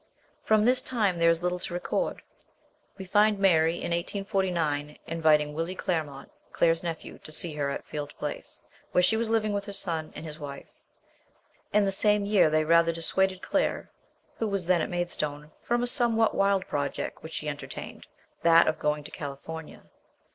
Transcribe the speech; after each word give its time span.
From 0.41 0.65
this 0.65 0.81
time 0.81 1.19
there 1.19 1.29
is 1.29 1.43
little 1.43 1.59
to 1.59 1.75
record. 1.75 2.23
We 2.97 3.05
find 3.05 3.37
Mary 3.37 3.73
in 3.75 3.91
1849 3.91 4.97
inviting 5.05 5.53
Willie 5.53 5.75
Clairmont, 5.75 6.31
Claire's 6.51 6.81
nephew, 6.81 7.19
to 7.19 7.31
see 7.31 7.53
her 7.53 7.69
at 7.69 7.85
Field 7.85 8.11
Place, 8.17 8.63
where 8.93 9.03
she 9.03 9.15
was 9.15 9.29
living 9.29 9.53
with 9.53 9.65
her 9.65 9.73
son 9.73 10.11
and 10.15 10.25
his 10.25 10.39
wife. 10.39 10.65
In 11.71 11.85
the 11.85 11.91
same 11.91 12.25
year 12.25 12.49
they 12.49 12.65
rather 12.65 12.91
dissuaded 12.91 13.43
Claire, 13.43 13.91
who 14.39 14.47
was 14.47 14.65
then 14.65 14.81
at 14.81 14.89
Maid 14.89 15.11
stone, 15.11 15.51
from 15.61 15.83
a 15.83 15.85
somewhat 15.85 16.33
wild 16.33 16.65
project 16.65 17.21
which 17.21 17.33
she 17.33 17.47
enter 17.47 17.67
tained, 17.67 18.05
that 18.41 18.65
of 18.67 18.79
going 18.79 19.03
to 19.03 19.11
California. 19.11 19.83